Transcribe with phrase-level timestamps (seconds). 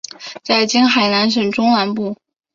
[0.43, 2.17] 在今海南省中南部。